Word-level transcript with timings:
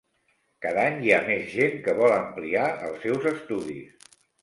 Cada 0.65 0.85
any 0.91 0.97
hi 1.09 1.13
ha 1.17 1.19
més 1.27 1.45
gent 1.57 1.79
que 1.85 1.97
vol 2.01 2.17
ampliar 2.17 2.67
els 2.91 3.07
seus 3.09 3.33
estudis. 3.37 4.15